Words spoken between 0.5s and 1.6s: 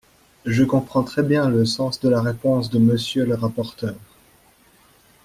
comprends très bien